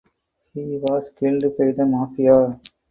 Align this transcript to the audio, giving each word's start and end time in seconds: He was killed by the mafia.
He 0.55 0.79
was 0.81 1.11
killed 1.11 1.43
by 1.59 1.73
the 1.73 1.85
mafia. 1.85 2.59